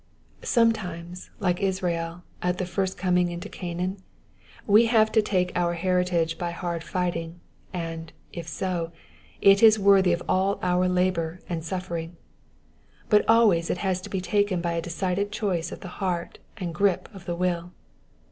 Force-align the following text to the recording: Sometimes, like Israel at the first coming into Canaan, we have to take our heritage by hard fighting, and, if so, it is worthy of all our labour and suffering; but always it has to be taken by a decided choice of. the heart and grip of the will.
Sometimes, 0.41 1.29
like 1.39 1.61
Israel 1.61 2.23
at 2.41 2.57
the 2.57 2.65
first 2.65 2.97
coming 2.97 3.29
into 3.29 3.47
Canaan, 3.47 3.97
we 4.65 4.87
have 4.87 5.11
to 5.11 5.21
take 5.21 5.51
our 5.55 5.75
heritage 5.75 6.39
by 6.39 6.49
hard 6.49 6.83
fighting, 6.83 7.39
and, 7.71 8.11
if 8.33 8.47
so, 8.47 8.91
it 9.41 9.61
is 9.61 9.77
worthy 9.77 10.11
of 10.11 10.23
all 10.27 10.57
our 10.63 10.87
labour 10.89 11.39
and 11.47 11.63
suffering; 11.63 12.17
but 13.11 13.23
always 13.29 13.69
it 13.69 13.77
has 13.85 14.01
to 14.01 14.09
be 14.09 14.21
taken 14.21 14.59
by 14.59 14.73
a 14.73 14.81
decided 14.81 15.31
choice 15.31 15.71
of. 15.71 15.81
the 15.81 15.87
heart 16.01 16.39
and 16.57 16.73
grip 16.73 17.07
of 17.13 17.25
the 17.25 17.35
will. 17.35 17.71